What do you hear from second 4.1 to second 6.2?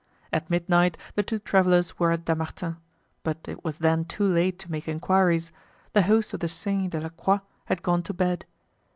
late to make inquiries—the